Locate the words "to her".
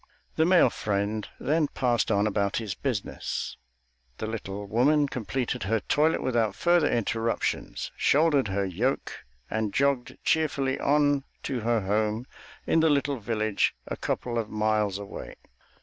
11.43-11.81